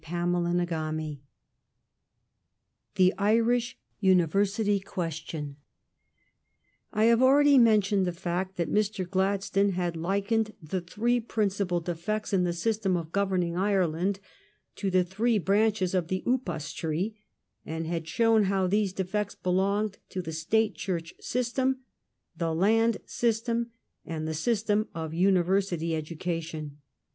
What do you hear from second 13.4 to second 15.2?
Ireland to the